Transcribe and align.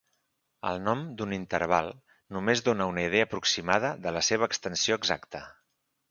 El 0.67 0.79
nom 0.85 1.01
d'un 1.17 1.33
interval 1.35 1.91
només 2.37 2.63
dona 2.69 2.87
una 2.93 3.03
idea 3.09 3.27
aproximada 3.29 3.91
de 4.07 4.15
la 4.17 4.23
seva 4.29 4.47
extensió 4.53 4.97
exacta. 5.03 5.43